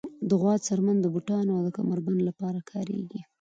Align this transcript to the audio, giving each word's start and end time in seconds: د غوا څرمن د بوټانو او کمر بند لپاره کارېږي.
د 0.29 0.31
غوا 0.41 0.55
څرمن 0.65 0.97
د 1.01 1.05
بوټانو 1.13 1.51
او 1.59 1.65
کمر 1.75 1.99
بند 2.05 2.19
لپاره 2.29 2.59
کارېږي. 2.71 3.19